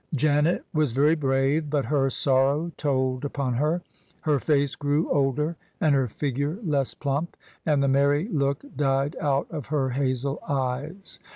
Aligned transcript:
Janet 0.15 0.65
was 0.73 0.93
very 0.93 1.13
brave, 1.13 1.69
but 1.69 1.85
her 1.85 2.09
sorrow 2.09 2.71
told 2.75 3.23
upon 3.23 3.53
her: 3.53 3.83
her 4.21 4.39
face 4.39 4.73
grew 4.73 5.07
older 5.11 5.57
and 5.79 5.93
her 5.93 6.07
figure 6.07 6.57
less 6.63 6.95
pliunp, 6.95 7.27
and 7.67 7.83
the 7.83 7.87
merry 7.87 8.27
look 8.29 8.65
died 8.75 9.15
out 9.21 9.45
of 9.51 9.67
her 9.67 9.91
hazel 9.91 10.39
eyes. 10.49 11.19